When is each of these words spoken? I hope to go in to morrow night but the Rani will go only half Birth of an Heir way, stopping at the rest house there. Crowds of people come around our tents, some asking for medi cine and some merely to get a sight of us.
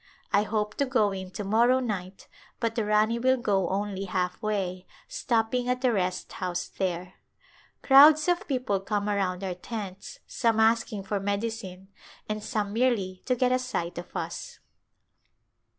I 0.33 0.41
hope 0.41 0.73
to 0.77 0.85
go 0.87 1.11
in 1.11 1.29
to 1.33 1.43
morrow 1.43 1.79
night 1.79 2.27
but 2.59 2.73
the 2.73 2.83
Rani 2.83 3.19
will 3.19 3.37
go 3.37 3.69
only 3.69 4.05
half 4.05 4.31
Birth 4.31 4.37
of 4.37 4.43
an 4.43 4.49
Heir 4.49 4.57
way, 4.71 4.85
stopping 5.07 5.69
at 5.69 5.81
the 5.81 5.93
rest 5.93 6.31
house 6.33 6.69
there. 6.69 7.19
Crowds 7.83 8.27
of 8.27 8.47
people 8.47 8.79
come 8.79 9.07
around 9.07 9.43
our 9.43 9.53
tents, 9.53 10.17
some 10.25 10.59
asking 10.59 11.03
for 11.03 11.19
medi 11.19 11.49
cine 11.49 11.85
and 12.27 12.41
some 12.43 12.73
merely 12.73 13.21
to 13.25 13.35
get 13.35 13.51
a 13.51 13.59
sight 13.59 13.99
of 13.99 14.15
us. 14.17 14.57